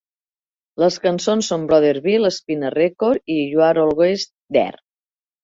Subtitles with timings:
[0.83, 4.27] Les cançons són "Brother Bill", "Spin a Record" i "You're Always
[4.59, 4.83] There".